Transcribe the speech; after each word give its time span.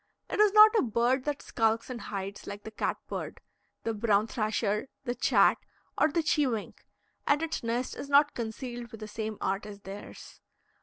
It 0.31 0.39
is 0.39 0.51
not 0.51 0.73
a 0.79 0.81
bird 0.81 1.25
that 1.25 1.43
skulks 1.43 1.87
and 1.87 2.01
hides, 2.01 2.47
like 2.47 2.63
the 2.63 2.71
cat 2.71 2.97
bird, 3.07 3.39
the 3.83 3.93
brown 3.93 4.25
thrasher, 4.25 4.87
the 5.03 5.13
chat, 5.13 5.59
or 5.95 6.07
the 6.11 6.23
cheewink, 6.23 6.87
and 7.27 7.43
its 7.43 7.61
nest 7.61 7.95
is 7.95 8.09
not 8.09 8.33
concealed 8.33 8.89
with 8.91 8.99
the 8.99 9.07
same 9.07 9.37
art 9.41 9.67
as 9.67 9.81
theirs. 9.81 10.41